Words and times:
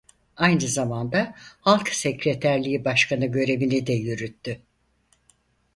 Aynı 0.37 0.61
zamanda 0.67 1.35
Halk 1.61 1.89
Sekreterliği 1.89 2.85
Başkanı 2.85 3.25
görevini 3.25 3.87
de 3.87 3.93
yürüttü. 3.93 4.61